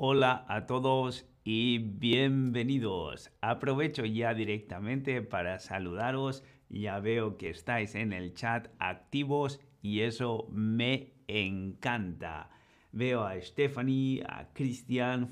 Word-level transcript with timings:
Hola 0.00 0.44
a 0.46 0.66
todos 0.66 1.26
y 1.42 1.78
bienvenidos. 1.78 3.32
Aprovecho 3.40 4.04
ya 4.04 4.32
directamente 4.32 5.22
para 5.22 5.58
saludaros. 5.58 6.44
Ya 6.68 7.00
veo 7.00 7.36
que 7.36 7.50
estáis 7.50 7.96
en 7.96 8.12
el 8.12 8.32
chat 8.32 8.68
activos 8.78 9.60
y 9.82 10.02
eso 10.02 10.46
me 10.52 11.14
encanta. 11.26 12.48
Veo 12.92 13.24
a 13.24 13.40
Stephanie, 13.40 14.22
a 14.28 14.52
Cristian, 14.52 15.28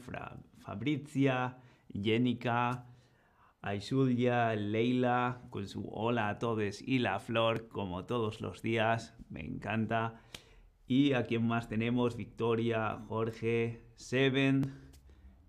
Fabrizia, 0.59 1.59
Jenica, 1.95 2.87
a 3.62 3.75
Isulia, 3.77 4.57
Leila, 4.57 5.43
con 5.51 5.69
su 5.69 5.89
hola 5.93 6.29
a 6.29 6.41
todos 6.41 6.83
y 6.83 6.98
la 6.98 7.21
flor, 7.21 7.69
como 7.69 8.05
todos 8.05 8.41
los 8.41 8.62
días. 8.62 9.14
Me 9.30 9.43
encanta. 9.43 10.23
Y 10.87 11.14
a 11.14 11.25
quién 11.25 11.46
más 11.46 11.68
tenemos, 11.68 12.16
Victoria, 12.16 13.03
Jorge, 13.09 13.82
Seven. 13.96 14.73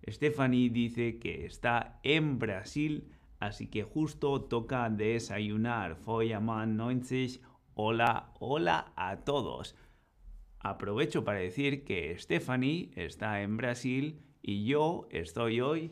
Stephanie 0.08 0.70
dice 0.70 1.20
que 1.20 1.46
está 1.46 2.00
en 2.04 2.40
Brasil, 2.40 3.12
así 3.40 3.68
que 3.68 3.84
justo 3.84 4.42
toca 4.42 4.90
desayunar. 4.90 5.96
Foyaman 5.96 6.76
90. 6.76 7.40
Hola, 7.76 8.32
hola 8.40 8.94
a 8.96 9.18
todos. 9.18 9.76
Aprovecho 10.60 11.24
para 11.24 11.40
decir 11.40 11.84
que 11.84 12.18
Stephanie 12.18 12.92
está 12.96 13.42
en 13.42 13.58
Brasil 13.58 14.20
y 14.42 14.66
yo 14.66 15.08
estoy 15.12 15.62
hoy 15.62 15.92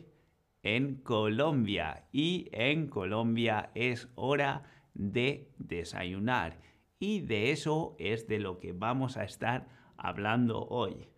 en 0.64 0.96
Colombia. 0.96 2.08
Y 2.10 2.48
en 2.50 2.88
Colombia 2.88 3.70
es 3.76 4.08
hora 4.16 4.64
de 4.94 5.52
desayunar. 5.58 6.58
Y 6.98 7.20
de 7.20 7.50
eso 7.50 7.94
es 7.98 8.26
de 8.26 8.38
lo 8.38 8.58
que 8.58 8.72
vamos 8.72 9.18
a 9.18 9.24
estar 9.24 9.68
hablando 9.98 10.66
hoy. 10.66 11.08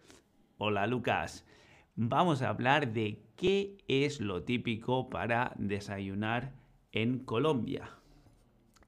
Hola 0.57 0.89
Lucas. 0.89 1.47
Vamos 1.95 2.43
a 2.43 2.49
hablar 2.49 2.93
de 2.93 3.23
qué 3.37 3.79
es 3.87 4.21
lo 4.21 4.43
típico 4.43 5.09
para 5.09 5.53
desayunar 5.57 6.53
en 6.91 7.21
Colombia. 7.21 7.91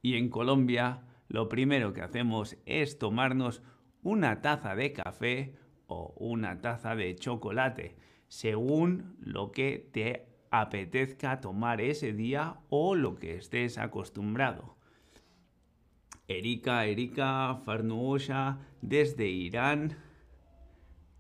Y 0.02 0.16
en 0.16 0.30
Colombia 0.30 1.04
lo 1.28 1.48
primero 1.48 1.92
que 1.92 2.02
hacemos 2.02 2.56
es 2.66 2.98
tomarnos 2.98 3.62
una 4.02 4.40
taza 4.40 4.74
de 4.74 4.92
café 4.92 5.54
o 5.86 6.12
una 6.16 6.60
taza 6.60 6.96
de 6.96 7.14
chocolate, 7.14 7.96
según 8.26 9.16
lo 9.20 9.52
que 9.52 9.88
te 9.92 10.26
apetezca 10.50 11.40
tomar 11.40 11.80
ese 11.80 12.12
día 12.12 12.58
o 12.68 12.96
lo 12.96 13.14
que 13.14 13.36
estés 13.36 13.78
acostumbrado. 13.78 14.79
Erika, 16.30 16.86
Erika 16.86 17.56
Farnuosha 17.64 18.60
desde 18.80 19.28
Irán. 19.28 19.96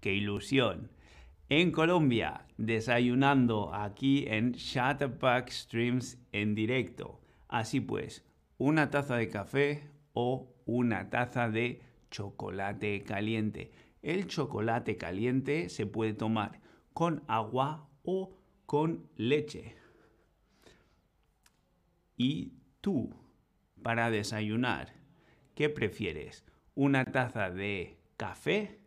¡Qué 0.00 0.14
ilusión! 0.14 0.92
En 1.48 1.72
Colombia, 1.72 2.46
desayunando 2.58 3.74
aquí 3.74 4.24
en 4.28 4.52
Shutterpack 4.52 5.50
Streams 5.50 6.16
en 6.30 6.54
directo. 6.54 7.20
Así 7.48 7.80
pues, 7.80 8.24
una 8.56 8.90
taza 8.90 9.16
de 9.16 9.28
café 9.28 9.90
o 10.12 10.54
una 10.64 11.10
taza 11.10 11.50
de 11.50 11.82
chocolate 12.12 13.02
caliente. 13.02 13.72
El 14.02 14.28
chocolate 14.28 14.96
caliente 14.96 15.70
se 15.70 15.86
puede 15.86 16.14
tomar 16.14 16.60
con 16.92 17.24
agua 17.26 17.88
o 18.04 18.38
con 18.64 19.08
leche. 19.16 19.74
¿Y 22.16 22.52
tú, 22.80 23.12
para 23.82 24.12
desayunar, 24.12 24.99
qué 25.60 25.68
prefieres? 25.68 26.42
¿Una 26.74 27.04
taza 27.04 27.50
de 27.50 27.98
café? 28.16 28.80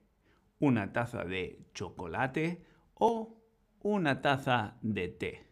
¿Una 0.58 0.92
taza 0.92 1.24
de 1.24 1.60
chocolate? 1.76 2.64
¿O 2.96 3.38
una 3.84 4.22
taza 4.22 4.80
de 4.82 5.08
té? 5.08 5.46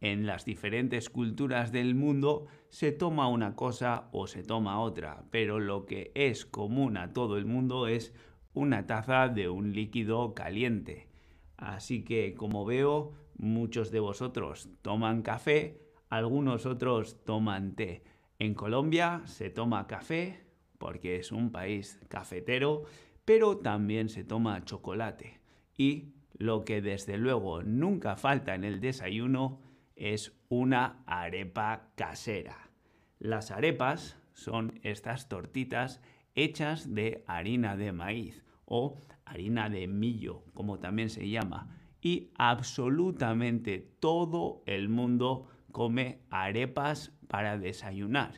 En 0.00 0.24
las 0.24 0.46
diferentes 0.46 1.10
culturas 1.10 1.70
del 1.70 1.94
mundo 1.94 2.46
se 2.70 2.92
toma 2.92 3.28
una 3.28 3.54
cosa 3.54 4.08
o 4.10 4.26
se 4.26 4.42
toma 4.42 4.80
otra, 4.80 5.26
pero 5.30 5.60
lo 5.60 5.84
que 5.84 6.10
es 6.14 6.46
común 6.46 6.96
a 6.96 7.12
todo 7.12 7.36
el 7.36 7.44
mundo 7.44 7.88
es 7.88 8.14
una 8.54 8.86
taza 8.86 9.28
de 9.28 9.50
un 9.50 9.74
líquido 9.74 10.32
caliente. 10.32 11.10
Así 11.58 12.04
que, 12.04 12.32
como 12.34 12.64
veo, 12.64 13.12
muchos 13.36 13.90
de 13.90 14.00
vosotros 14.00 14.70
toman 14.80 15.20
café, 15.20 15.78
algunos 16.08 16.64
otros 16.64 17.22
toman 17.26 17.74
té. 17.74 18.13
En 18.38 18.54
Colombia 18.54 19.22
se 19.26 19.50
toma 19.50 19.86
café 19.86 20.44
porque 20.78 21.16
es 21.16 21.32
un 21.32 21.50
país 21.50 22.00
cafetero, 22.08 22.84
pero 23.24 23.58
también 23.58 24.08
se 24.08 24.24
toma 24.24 24.64
chocolate. 24.64 25.40
Y 25.76 26.14
lo 26.36 26.64
que 26.64 26.82
desde 26.82 27.16
luego 27.16 27.62
nunca 27.62 28.16
falta 28.16 28.54
en 28.54 28.64
el 28.64 28.80
desayuno 28.80 29.60
es 29.96 30.36
una 30.48 31.02
arepa 31.06 31.92
casera. 31.94 32.70
Las 33.18 33.50
arepas 33.50 34.18
son 34.32 34.80
estas 34.82 35.28
tortitas 35.28 36.00
hechas 36.34 36.92
de 36.92 37.24
harina 37.26 37.76
de 37.76 37.92
maíz 37.92 38.44
o 38.64 38.98
harina 39.24 39.70
de 39.70 39.86
millo, 39.86 40.42
como 40.54 40.80
también 40.80 41.08
se 41.08 41.28
llama. 41.28 41.68
Y 42.00 42.30
absolutamente 42.36 43.78
todo 44.00 44.62
el 44.66 44.88
mundo 44.88 45.48
come 45.74 46.20
arepas 46.30 47.10
para 47.26 47.58
desayunar. 47.58 48.34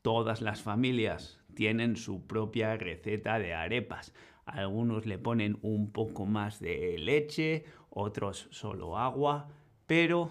Todas 0.00 0.40
las 0.40 0.62
familias 0.62 1.42
tienen 1.54 1.96
su 1.96 2.26
propia 2.26 2.74
receta 2.78 3.38
de 3.38 3.52
arepas. 3.52 4.14
Algunos 4.46 5.04
le 5.04 5.18
ponen 5.18 5.58
un 5.60 5.92
poco 5.92 6.24
más 6.24 6.58
de 6.58 6.96
leche, 6.98 7.66
otros 7.90 8.48
solo 8.50 8.96
agua, 8.96 9.50
pero 9.86 10.30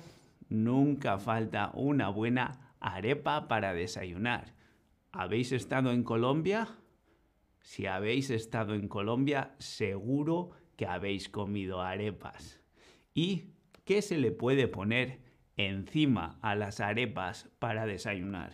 nunca 0.49 1.19
falta 1.19 1.69
una 1.75 2.09
buena 2.09 2.73
arepa 2.79 3.47
para 3.47 3.75
desayunar. 3.75 4.55
¿Habéis 5.11 5.51
estado 5.51 5.91
en 5.91 6.03
Colombia? 6.03 6.67
Si 7.61 7.85
habéis 7.85 8.31
estado 8.31 8.73
en 8.73 8.87
Colombia, 8.87 9.53
seguro 9.59 10.49
que 10.75 10.87
habéis 10.87 11.29
comido 11.29 11.83
arepas. 11.83 12.59
¿Y 13.13 13.51
qué 13.85 14.01
se 14.01 14.17
le 14.17 14.31
puede 14.31 14.67
poner 14.67 15.21
encima 15.57 16.37
a 16.41 16.55
las 16.55 16.79
arepas 16.79 17.49
para 17.59 17.85
desayunar? 17.85 18.53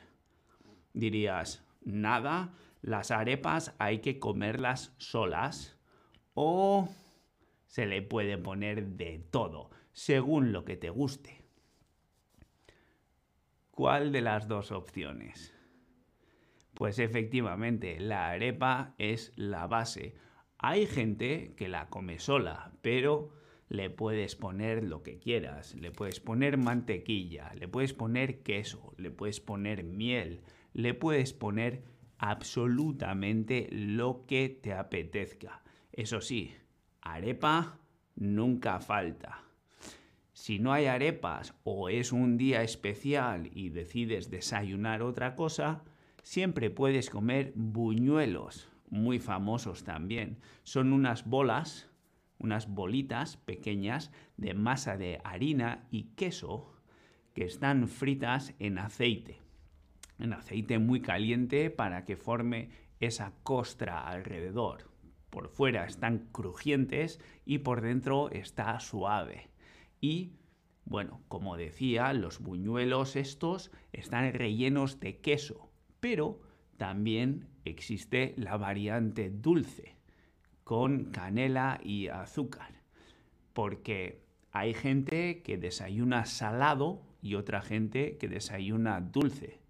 Dirías, 0.93 1.63
nada, 1.81 2.53
las 2.81 3.11
arepas 3.11 3.75
hay 3.79 3.99
que 3.99 4.19
comerlas 4.19 4.93
solas 4.97 5.77
o 6.33 6.89
se 7.67 7.85
le 7.85 8.01
puede 8.01 8.37
poner 8.37 8.85
de 8.85 9.19
todo, 9.31 9.69
según 9.91 10.51
lo 10.51 10.65
que 10.65 10.77
te 10.77 10.89
guste. 10.89 11.43
¿Cuál 13.71 14.11
de 14.11 14.21
las 14.21 14.47
dos 14.47 14.71
opciones? 14.71 15.53
Pues 16.73 16.99
efectivamente, 16.99 17.99
la 17.99 18.29
arepa 18.29 18.93
es 18.97 19.31
la 19.35 19.67
base. 19.67 20.15
Hay 20.57 20.87
gente 20.87 21.53
que 21.55 21.67
la 21.67 21.89
come 21.89 22.19
sola, 22.19 22.71
pero 22.81 23.31
le 23.69 23.91
puedes 23.91 24.35
poner 24.35 24.83
lo 24.83 25.03
que 25.03 25.19
quieras. 25.19 25.75
Le 25.75 25.91
puedes 25.91 26.19
poner 26.19 26.57
mantequilla, 26.57 27.53
le 27.55 27.67
puedes 27.67 27.93
poner 27.93 28.41
queso, 28.41 28.93
le 28.97 29.11
puedes 29.11 29.39
poner 29.39 29.83
miel, 29.83 30.41
le 30.73 30.93
puedes 30.93 31.33
poner 31.33 31.83
absolutamente 32.17 33.67
lo 33.71 34.25
que 34.25 34.49
te 34.49 34.73
apetezca. 34.73 35.63
Eso 35.93 36.19
sí, 36.19 36.53
arepa 37.01 37.79
nunca 38.15 38.79
falta. 38.79 39.43
Si 40.33 40.57
no 40.57 40.73
hay 40.73 40.85
arepas 40.85 41.53
o 41.63 41.89
es 41.89 42.11
un 42.11 42.37
día 42.37 42.63
especial 42.63 43.49
y 43.53 43.69
decides 43.69 44.29
desayunar 44.29 45.01
otra 45.01 45.35
cosa, 45.35 45.83
siempre 46.23 46.69
puedes 46.69 47.09
comer 47.09 47.51
buñuelos, 47.55 48.69
muy 48.89 49.19
famosos 49.19 49.83
también. 49.83 50.39
Son 50.63 50.93
unas 50.93 51.25
bolas, 51.25 51.88
unas 52.39 52.67
bolitas 52.67 53.37
pequeñas 53.37 54.11
de 54.37 54.53
masa 54.53 54.97
de 54.97 55.21
harina 55.23 55.87
y 55.91 56.15
queso 56.15 56.73
que 57.33 57.45
están 57.45 57.87
fritas 57.87 58.55
en 58.59 58.79
aceite. 58.79 59.41
En 60.17 60.33
aceite 60.33 60.79
muy 60.79 61.01
caliente 61.01 61.69
para 61.69 62.03
que 62.03 62.17
forme 62.17 62.69
esa 62.99 63.33
costra 63.43 64.07
alrededor. 64.07 64.89
Por 65.29 65.49
fuera 65.49 65.85
están 65.85 66.29
crujientes 66.31 67.19
y 67.45 67.59
por 67.59 67.81
dentro 67.81 68.31
está 68.31 68.79
suave. 68.79 69.51
Y 70.01 70.33
bueno, 70.85 71.21
como 71.27 71.55
decía, 71.55 72.11
los 72.13 72.39
buñuelos 72.39 73.15
estos 73.15 73.71
están 73.91 74.33
rellenos 74.33 74.99
de 74.99 75.19
queso 75.19 75.69
pero 75.99 76.39
también 76.77 77.47
existe 77.65 78.33
la 78.37 78.57
variante 78.57 79.29
dulce 79.29 79.98
con 80.69 81.05
canela 81.05 81.79
y 81.83 82.09
azúcar, 82.09 82.69
porque 83.53 84.21
hay 84.51 84.75
gente 84.75 85.41
que 85.41 85.57
desayuna 85.57 86.27
salado 86.27 87.01
y 87.23 87.33
otra 87.33 87.63
gente 87.63 88.19
que 88.19 88.27
desayuna 88.27 89.01
dulce. 89.01 89.61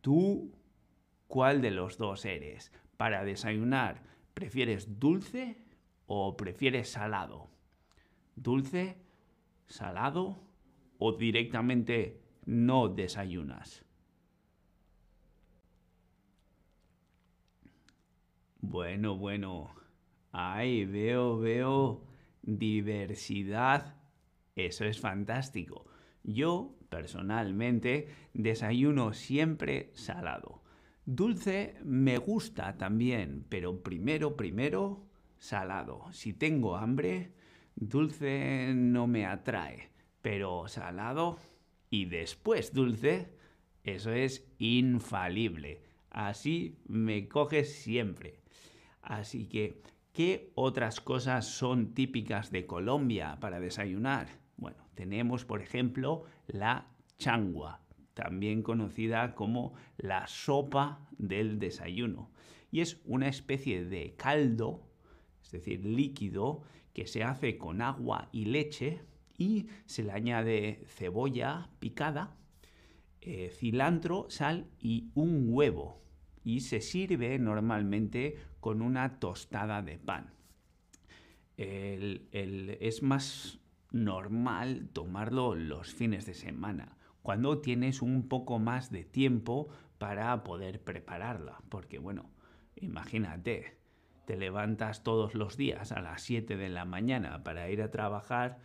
¿Tú 0.00 0.50
cuál 1.26 1.60
de 1.60 1.72
los 1.72 1.98
dos 1.98 2.24
eres? 2.24 2.72
Para 2.96 3.22
desayunar, 3.22 4.00
¿prefieres 4.32 4.98
dulce 4.98 5.58
o 6.06 6.38
prefieres 6.38 6.88
salado? 6.90 7.50
¿Dulce? 8.34 8.96
¿Salado? 9.66 10.38
¿O 10.96 11.12
directamente 11.12 12.18
no 12.46 12.88
desayunas? 12.88 13.84
Bueno, 18.62 19.14
bueno. 19.18 19.78
Ay, 20.32 20.84
veo, 20.84 21.38
veo 21.38 22.04
diversidad. 22.42 23.96
Eso 24.56 24.84
es 24.84 25.00
fantástico. 25.00 25.86
Yo, 26.22 26.76
personalmente, 26.88 28.08
desayuno 28.34 29.12
siempre 29.12 29.90
salado. 29.94 30.62
Dulce 31.04 31.76
me 31.84 32.18
gusta 32.18 32.76
también, 32.76 33.46
pero 33.48 33.82
primero, 33.82 34.36
primero, 34.36 35.06
salado. 35.38 36.04
Si 36.12 36.34
tengo 36.34 36.76
hambre, 36.76 37.32
dulce 37.76 38.72
no 38.74 39.06
me 39.06 39.24
atrae, 39.24 39.88
pero 40.20 40.68
salado 40.68 41.38
y 41.88 42.04
después 42.04 42.74
dulce, 42.74 43.32
eso 43.84 44.12
es 44.12 44.46
infalible. 44.58 45.82
Así 46.10 46.78
me 46.86 47.28
coges 47.28 47.72
siempre. 47.74 48.40
Así 49.00 49.46
que, 49.46 49.80
¿qué 50.18 50.50
otras 50.56 51.00
cosas 51.00 51.46
son 51.46 51.94
típicas 51.94 52.50
de 52.50 52.66
Colombia 52.66 53.38
para 53.38 53.60
desayunar? 53.60 54.40
Bueno, 54.56 54.84
tenemos, 54.94 55.44
por 55.44 55.62
ejemplo, 55.62 56.24
la 56.48 56.88
changua, 57.18 57.82
también 58.14 58.64
conocida 58.64 59.36
como 59.36 59.74
la 59.96 60.26
sopa 60.26 61.06
del 61.18 61.60
desayuno. 61.60 62.32
Y 62.72 62.80
es 62.80 63.00
una 63.04 63.28
especie 63.28 63.84
de 63.84 64.16
caldo, 64.16 64.90
es 65.40 65.52
decir, 65.52 65.84
líquido, 65.84 66.62
que 66.92 67.06
se 67.06 67.22
hace 67.22 67.56
con 67.56 67.80
agua 67.80 68.28
y 68.32 68.46
leche 68.46 69.02
y 69.36 69.68
se 69.86 70.02
le 70.02 70.10
añade 70.10 70.82
cebolla 70.88 71.70
picada, 71.78 72.36
eh, 73.20 73.52
cilantro, 73.54 74.26
sal 74.30 74.66
y 74.80 75.12
un 75.14 75.46
huevo. 75.48 76.02
Y 76.48 76.60
se 76.60 76.80
sirve 76.80 77.38
normalmente 77.38 78.38
con 78.58 78.80
una 78.80 79.20
tostada 79.20 79.82
de 79.82 79.98
pan. 79.98 80.32
es 81.58 83.02
más 83.02 83.58
normal 83.90 84.88
tomarlo 84.94 85.54
los 85.54 85.92
fines 85.92 86.24
de 86.24 86.32
semana, 86.32 86.96
cuando 87.20 87.60
tienes 87.60 88.00
un 88.00 88.28
poco 88.30 88.58
más 88.58 88.90
de 88.90 89.04
tiempo 89.04 89.68
para 89.98 90.42
poder 90.42 90.82
prepararla. 90.82 91.60
Porque 91.68 91.98
bueno, 91.98 92.30
imagínate, 92.76 93.76
te 94.24 94.38
levantas 94.38 95.02
todos 95.02 95.34
los 95.34 95.58
días 95.58 95.92
a 95.92 96.00
las 96.00 96.22
7 96.22 96.56
de 96.56 96.70
la 96.70 96.86
mañana 96.86 97.44
para 97.44 97.68
ir 97.68 97.82
a 97.82 97.90
trabajar, 97.90 98.56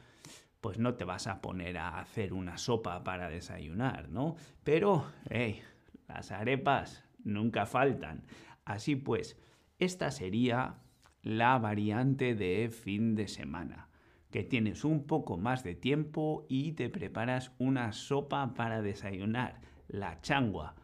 pues 0.61 0.79
no 0.79 0.93
te 0.93 1.03
vas 1.03 1.27
a 1.27 1.41
poner 1.41 1.77
a 1.77 1.99
hacer 1.99 2.31
una 2.31 2.57
sopa 2.57 3.03
para 3.03 3.29
desayunar, 3.29 4.07
¿no? 4.07 4.37
Pero, 4.63 5.05
hey, 5.29 5.61
las 6.07 6.31
arepas 6.31 7.03
nunca 7.23 7.65
faltan. 7.65 8.25
Así 8.65 8.95
pues, 8.95 9.37
esta 9.79 10.11
sería 10.11 10.81
la 11.21 11.57
variante 11.57 12.35
de 12.35 12.69
fin 12.69 13.15
de 13.15 13.27
semana, 13.27 13.89
que 14.31 14.43
tienes 14.43 14.83
un 14.83 15.05
poco 15.05 15.37
más 15.37 15.63
de 15.63 15.75
tiempo 15.75 16.45
y 16.49 16.73
te 16.73 16.89
preparas 16.89 17.51
una 17.59 17.93
sopa 17.93 18.53
para 18.53 18.81
desayunar, 18.81 19.61
la 19.87 20.21
changua. 20.21 20.75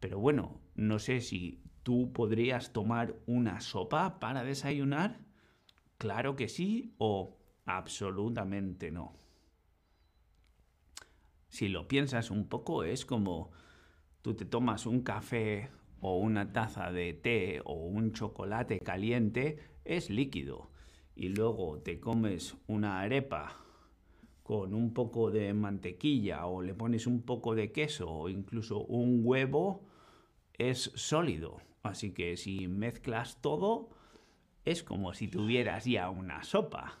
Pero 0.00 0.18
bueno, 0.18 0.60
no 0.74 0.98
sé 0.98 1.20
si 1.20 1.62
tú 1.82 2.12
podrías 2.12 2.72
tomar 2.72 3.16
una 3.26 3.60
sopa 3.60 4.20
para 4.20 4.44
desayunar. 4.44 5.20
Claro 5.96 6.36
que 6.36 6.48
sí 6.48 6.94
o 6.98 7.38
absolutamente 7.64 8.90
no. 8.90 9.16
Si 11.48 11.68
lo 11.68 11.88
piensas 11.88 12.30
un 12.30 12.48
poco, 12.48 12.84
es 12.84 13.06
como 13.06 13.50
tú 14.22 14.34
te 14.34 14.44
tomas 14.44 14.86
un 14.86 15.02
café 15.02 15.70
o 16.00 16.18
una 16.18 16.52
taza 16.52 16.92
de 16.92 17.12
té 17.14 17.60
o 17.64 17.74
un 17.74 18.12
chocolate 18.12 18.80
caliente, 18.80 19.58
es 19.84 20.10
líquido. 20.10 20.70
Y 21.14 21.30
luego 21.30 21.80
te 21.80 21.98
comes 21.98 22.56
una 22.68 23.00
arepa 23.00 23.56
con 24.42 24.72
un 24.72 24.94
poco 24.94 25.30
de 25.30 25.52
mantequilla 25.52 26.46
o 26.46 26.62
le 26.62 26.74
pones 26.74 27.06
un 27.06 27.22
poco 27.22 27.54
de 27.54 27.72
queso 27.72 28.08
o 28.10 28.28
incluso 28.28 28.80
un 28.84 29.20
huevo, 29.22 29.84
es 30.54 30.90
sólido. 30.94 31.60
Así 31.82 32.12
que 32.12 32.36
si 32.36 32.68
mezclas 32.68 33.40
todo, 33.40 33.90
es 34.64 34.82
como 34.82 35.14
si 35.14 35.28
tuvieras 35.28 35.84
ya 35.84 36.10
una 36.10 36.42
sopa. 36.44 36.98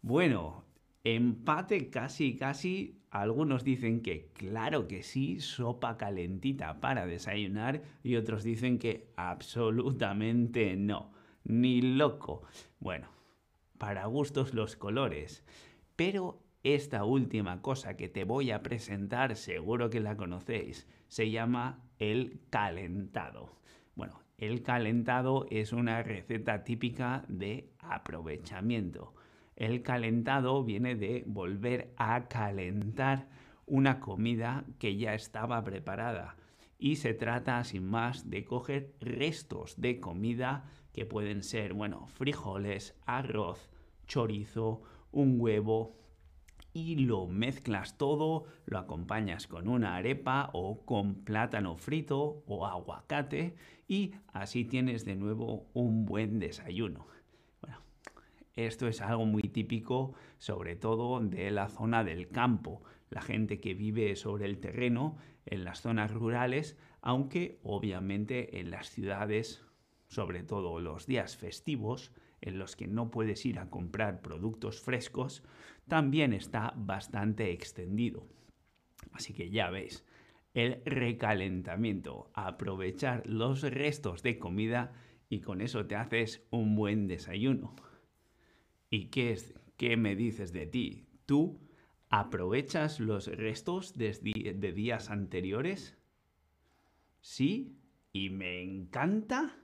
Bueno, 0.00 0.64
empate 1.04 1.90
casi, 1.90 2.36
casi 2.36 2.98
algunos 3.10 3.64
dicen 3.64 4.02
que 4.02 4.30
claro 4.34 4.86
que 4.86 5.02
sí, 5.02 5.40
sopa 5.40 5.96
calentita 5.96 6.80
para 6.80 7.06
desayunar 7.06 7.82
y 8.02 8.16
otros 8.16 8.44
dicen 8.44 8.78
que 8.78 9.12
absolutamente 9.16 10.76
no, 10.76 11.12
ni 11.44 11.80
loco. 11.80 12.42
Bueno, 12.80 13.08
para 13.78 14.06
gustos 14.06 14.52
los 14.52 14.76
colores. 14.76 15.44
Pero 15.96 16.42
esta 16.62 17.04
última 17.04 17.62
cosa 17.62 17.96
que 17.96 18.08
te 18.08 18.24
voy 18.24 18.50
a 18.50 18.62
presentar, 18.62 19.36
seguro 19.36 19.88
que 19.90 20.00
la 20.00 20.16
conocéis, 20.16 20.86
se 21.06 21.30
llama 21.30 21.82
el 21.98 22.40
calentado. 22.50 23.56
Bueno, 23.94 24.20
el 24.36 24.62
calentado 24.62 25.46
es 25.50 25.72
una 25.72 26.02
receta 26.02 26.62
típica 26.62 27.24
de 27.28 27.72
aprovechamiento. 27.78 29.14
El 29.58 29.82
calentado 29.82 30.62
viene 30.62 30.94
de 30.94 31.24
volver 31.26 31.92
a 31.96 32.28
calentar 32.28 33.28
una 33.66 33.98
comida 33.98 34.64
que 34.78 34.96
ya 34.96 35.14
estaba 35.14 35.64
preparada 35.64 36.36
y 36.78 36.94
se 36.94 37.12
trata 37.12 37.64
sin 37.64 37.84
más 37.84 38.30
de 38.30 38.44
coger 38.44 38.94
restos 39.00 39.80
de 39.80 39.98
comida 39.98 40.70
que 40.92 41.06
pueden 41.06 41.42
ser, 41.42 41.74
bueno, 41.74 42.06
frijoles, 42.06 42.94
arroz, 43.04 43.68
chorizo, 44.06 44.82
un 45.10 45.40
huevo 45.40 45.96
y 46.72 46.94
lo 46.94 47.26
mezclas 47.26 47.98
todo, 47.98 48.44
lo 48.64 48.78
acompañas 48.78 49.48
con 49.48 49.66
una 49.66 49.96
arepa 49.96 50.50
o 50.52 50.84
con 50.84 51.24
plátano 51.24 51.76
frito 51.76 52.44
o 52.46 52.64
aguacate 52.64 53.56
y 53.88 54.12
así 54.28 54.64
tienes 54.64 55.04
de 55.04 55.16
nuevo 55.16 55.66
un 55.74 56.06
buen 56.06 56.38
desayuno. 56.38 57.17
Esto 58.58 58.88
es 58.88 59.00
algo 59.02 59.24
muy 59.24 59.42
típico, 59.42 60.14
sobre 60.38 60.74
todo 60.74 61.20
de 61.20 61.52
la 61.52 61.68
zona 61.68 62.02
del 62.02 62.28
campo, 62.28 62.82
la 63.08 63.22
gente 63.22 63.60
que 63.60 63.72
vive 63.72 64.16
sobre 64.16 64.46
el 64.46 64.58
terreno, 64.58 65.16
en 65.46 65.62
las 65.62 65.80
zonas 65.80 66.12
rurales, 66.12 66.76
aunque 67.00 67.60
obviamente 67.62 68.58
en 68.58 68.72
las 68.72 68.90
ciudades, 68.90 69.64
sobre 70.08 70.42
todo 70.42 70.80
los 70.80 71.06
días 71.06 71.36
festivos, 71.36 72.10
en 72.40 72.58
los 72.58 72.74
que 72.74 72.88
no 72.88 73.12
puedes 73.12 73.46
ir 73.46 73.60
a 73.60 73.70
comprar 73.70 74.22
productos 74.22 74.80
frescos, 74.80 75.44
también 75.86 76.32
está 76.32 76.74
bastante 76.76 77.52
extendido. 77.52 78.26
Así 79.12 79.34
que 79.34 79.50
ya 79.50 79.70
veis, 79.70 80.04
el 80.52 80.82
recalentamiento, 80.84 82.32
aprovechar 82.34 83.24
los 83.24 83.62
restos 83.62 84.24
de 84.24 84.36
comida 84.40 84.94
y 85.28 85.42
con 85.42 85.60
eso 85.60 85.86
te 85.86 85.94
haces 85.94 86.44
un 86.50 86.74
buen 86.74 87.06
desayuno. 87.06 87.76
¿Y 88.90 89.06
qué, 89.06 89.32
es, 89.32 89.54
qué 89.76 89.96
me 89.96 90.16
dices 90.16 90.52
de 90.52 90.66
ti? 90.66 91.06
¿Tú 91.26 91.60
aprovechas 92.08 93.00
los 93.00 93.26
restos 93.26 93.96
de, 93.98 94.12
de 94.56 94.72
días 94.72 95.10
anteriores? 95.10 95.98
¿Sí? 97.20 97.78
¿Y 98.12 98.30
me 98.30 98.62
encanta? 98.62 99.56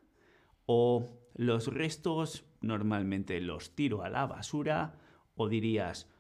¿O 0.67 1.21
los 1.35 1.69
restos 1.69 2.45
normalmente 2.61 3.41
los 3.41 3.75
tiro 3.75 4.03
a 4.03 4.11
la 4.11 4.27
basura? 4.27 4.99
¿O 5.37 5.49
dirías, 5.49 6.11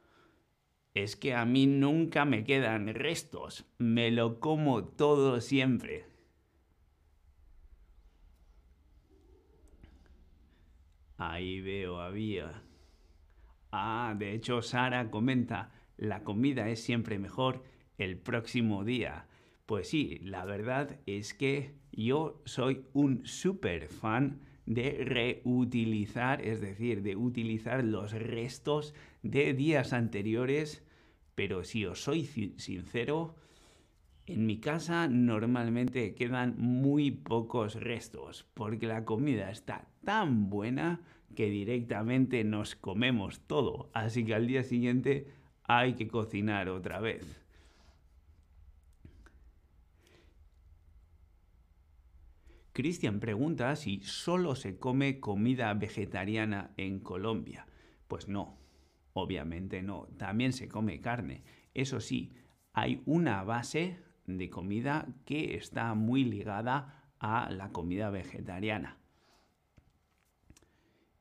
es 0.94 1.16
que 1.16 1.34
a 1.34 1.44
mí 1.44 1.66
nunca 1.66 2.24
me 2.24 2.44
quedan 2.44 2.94
restos, 2.94 3.66
me 3.78 4.10
lo 4.10 4.40
como 4.40 4.84
todo 4.84 5.40
siempre? 5.40 6.06
Ahí 11.16 11.60
veo, 11.60 12.00
había 12.00 12.62
Ah, 13.76 14.14
de 14.16 14.34
hecho 14.34 14.62
Sara 14.62 15.10
comenta, 15.10 15.72
la 15.96 16.22
comida 16.22 16.68
es 16.68 16.80
siempre 16.80 17.18
mejor 17.18 17.64
el 17.98 18.16
próximo 18.16 18.84
día. 18.84 19.26
Pues 19.66 19.88
sí, 19.88 20.20
la 20.22 20.44
verdad 20.44 21.00
es 21.06 21.34
que 21.34 21.74
yo 21.90 22.40
soy 22.44 22.86
un 22.92 23.26
súper 23.26 23.88
fan 23.88 24.42
de 24.64 25.02
reutilizar, 25.04 26.40
es 26.40 26.60
decir, 26.60 27.02
de 27.02 27.16
utilizar 27.16 27.82
los 27.82 28.12
restos 28.12 28.94
de 29.24 29.54
días 29.54 29.92
anteriores, 29.92 30.84
pero 31.34 31.64
si 31.64 31.84
os 31.84 32.00
soy 32.00 32.26
sincero, 32.26 33.34
en 34.26 34.46
mi 34.46 34.60
casa 34.60 35.08
normalmente 35.08 36.14
quedan 36.14 36.54
muy 36.58 37.10
pocos 37.10 37.74
restos, 37.74 38.46
porque 38.54 38.86
la 38.86 39.04
comida 39.04 39.50
está 39.50 39.88
tan 40.04 40.48
buena 40.48 41.00
que 41.34 41.50
directamente 41.50 42.44
nos 42.44 42.76
comemos 42.76 43.40
todo. 43.46 43.90
Así 43.92 44.24
que 44.24 44.34
al 44.34 44.46
día 44.46 44.62
siguiente 44.62 45.26
hay 45.64 45.94
que 45.94 46.08
cocinar 46.08 46.68
otra 46.68 47.00
vez. 47.00 47.44
Cristian 52.72 53.20
pregunta 53.20 53.76
si 53.76 54.00
solo 54.00 54.56
se 54.56 54.78
come 54.78 55.20
comida 55.20 55.72
vegetariana 55.74 56.72
en 56.76 56.98
Colombia. 56.98 57.66
Pues 58.08 58.26
no, 58.26 58.58
obviamente 59.12 59.80
no. 59.82 60.08
También 60.18 60.52
se 60.52 60.68
come 60.68 61.00
carne. 61.00 61.44
Eso 61.72 62.00
sí, 62.00 62.32
hay 62.72 63.00
una 63.06 63.44
base 63.44 64.00
de 64.26 64.50
comida 64.50 65.06
que 65.24 65.54
está 65.54 65.94
muy 65.94 66.24
ligada 66.24 67.12
a 67.20 67.48
la 67.50 67.70
comida 67.70 68.10
vegetariana. 68.10 68.98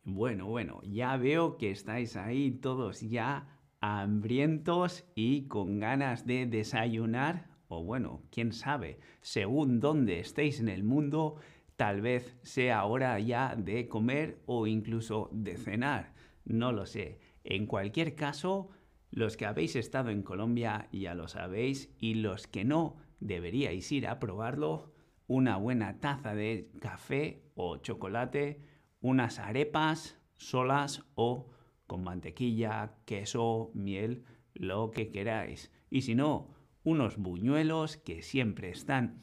Bueno, 0.05 0.47
bueno, 0.47 0.81
ya 0.83 1.15
veo 1.15 1.57
que 1.57 1.71
estáis 1.71 2.17
ahí 2.17 2.51
todos 2.51 3.01
ya 3.01 3.47
hambrientos 3.79 5.05
y 5.15 5.47
con 5.47 5.79
ganas 5.79 6.25
de 6.25 6.45
desayunar 6.45 7.47
o 7.67 7.83
bueno, 7.83 8.21
quién 8.29 8.51
sabe, 8.51 8.99
según 9.21 9.79
dónde 9.79 10.19
estéis 10.19 10.59
en 10.59 10.69
el 10.69 10.83
mundo, 10.83 11.37
tal 11.75 12.01
vez 12.01 12.37
sea 12.43 12.85
hora 12.85 13.19
ya 13.19 13.55
de 13.55 13.87
comer 13.87 14.41
o 14.45 14.67
incluso 14.67 15.29
de 15.31 15.57
cenar, 15.57 16.13
no 16.45 16.71
lo 16.71 16.85
sé. 16.85 17.19
En 17.43 17.65
cualquier 17.65 18.15
caso, 18.15 18.69
los 19.09 19.37
que 19.37 19.45
habéis 19.45 19.75
estado 19.75 20.09
en 20.09 20.21
Colombia 20.21 20.87
ya 20.91 21.15
lo 21.15 21.27
sabéis 21.27 21.93
y 21.97 22.15
los 22.15 22.45
que 22.45 22.63
no, 22.63 22.97
deberíais 23.19 23.91
ir 23.91 24.07
a 24.07 24.19
probarlo. 24.19 24.91
Una 25.27 25.57
buena 25.57 25.99
taza 25.99 26.35
de 26.35 26.69
café 26.79 27.43
o 27.55 27.77
chocolate, 27.77 28.59
unas 29.03 29.37
arepas 29.37 30.17
solas 30.37 31.03
o 31.13 31.49
con 31.85 32.03
mantequilla, 32.03 32.95
queso, 33.05 33.69
miel, 33.75 34.23
lo 34.55 34.91
que 34.91 35.11
queráis. 35.11 35.71
Y 35.91 36.01
si 36.01 36.15
no, 36.15 36.47
unos 36.83 37.17
buñuelos 37.17 37.97
que 37.97 38.23
siempre 38.23 38.71
están 38.71 39.21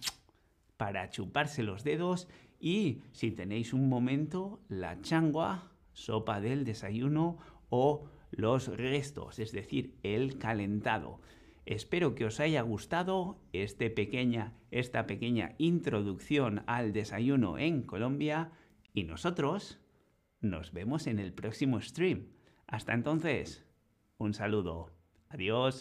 para 0.77 1.11
chuparse 1.11 1.63
los 1.63 1.83
dedos 1.83 2.29
y 2.61 3.01
si 3.13 3.33
tenéis 3.33 3.73
un 3.73 3.89
momento, 3.89 4.61
la 4.69 5.01
changua, 5.01 5.73
sopa 5.95 6.41
del 6.41 6.65
desayuno 6.65 7.39
o 7.71 8.05
los 8.31 8.69
restos, 8.69 9.39
es 9.39 9.51
decir, 9.51 9.97
el 10.03 10.39
calentado. 10.39 11.21
Espero 11.65 12.15
que 12.15 12.27
os 12.27 12.39
haya 12.39 12.61
gustado 12.63 13.39
este 13.53 13.89
pequeña, 13.89 14.53
esta 14.71 15.07
pequeña 15.07 15.55
introducción 15.57 16.63
al 16.67 16.93
desayuno 16.93 17.59
en 17.59 17.83
Colombia 17.83 18.53
y 18.93 19.05
nosotros 19.05 19.79
nos 20.41 20.73
vemos 20.73 21.07
en 21.07 21.19
el 21.19 21.33
próximo 21.33 21.81
stream. 21.81 22.29
Hasta 22.67 22.95
entonces, 22.95 23.65
un 24.19 24.35
saludo. 24.35 24.91
Adiós. 25.29 25.79